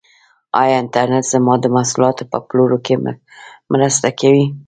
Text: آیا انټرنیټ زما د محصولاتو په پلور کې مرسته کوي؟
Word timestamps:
آیا 0.61 0.75
انټرنیټ 0.81 1.25
زما 1.33 1.53
د 1.61 1.65
محصولاتو 1.75 2.23
په 2.31 2.37
پلور 2.49 2.71
کې 2.85 2.95
مرسته 3.73 4.07
کوي؟ 4.19 4.45